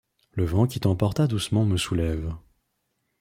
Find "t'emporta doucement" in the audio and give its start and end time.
0.79-1.63